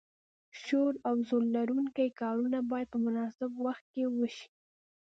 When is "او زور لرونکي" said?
1.07-2.05